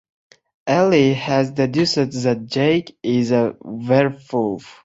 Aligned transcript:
Ellie 0.65 1.13
has 1.13 1.51
deduced 1.51 1.93
that 2.23 2.47
Jake 2.47 2.97
is 3.03 3.29
a 3.31 3.55
werewolf. 3.61 4.79